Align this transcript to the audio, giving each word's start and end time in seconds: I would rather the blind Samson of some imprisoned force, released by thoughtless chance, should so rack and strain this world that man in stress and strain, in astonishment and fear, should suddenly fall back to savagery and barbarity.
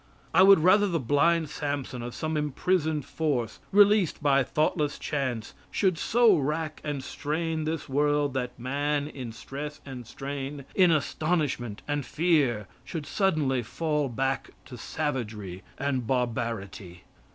I 0.33 0.41
would 0.41 0.57
rather 0.61 0.87
the 0.87 0.99
blind 0.99 1.47
Samson 1.51 2.01
of 2.01 2.15
some 2.15 2.35
imprisoned 2.35 3.05
force, 3.05 3.59
released 3.71 4.23
by 4.23 4.41
thoughtless 4.41 4.97
chance, 4.97 5.53
should 5.69 5.95
so 5.95 6.35
rack 6.37 6.81
and 6.83 7.03
strain 7.03 7.65
this 7.65 7.87
world 7.87 8.33
that 8.33 8.57
man 8.57 9.07
in 9.07 9.31
stress 9.31 9.79
and 9.85 10.07
strain, 10.07 10.65
in 10.73 10.89
astonishment 10.89 11.83
and 11.87 12.03
fear, 12.03 12.65
should 12.83 13.05
suddenly 13.05 13.61
fall 13.61 14.09
back 14.09 14.49
to 14.65 14.75
savagery 14.75 15.61
and 15.77 16.07
barbarity. 16.07 17.03